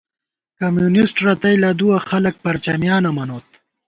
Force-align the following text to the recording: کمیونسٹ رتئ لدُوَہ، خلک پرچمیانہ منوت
کمیونسٹ 0.59 1.15
رتئ 1.25 1.55
لدُوَہ، 1.61 1.97
خلک 2.09 2.35
پرچمیانہ 2.43 3.09
منوت 3.15 3.47